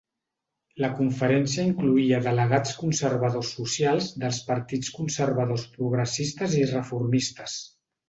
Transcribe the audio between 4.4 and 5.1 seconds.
Partits